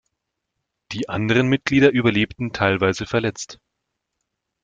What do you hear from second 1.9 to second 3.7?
überlebten teilweise verletzt.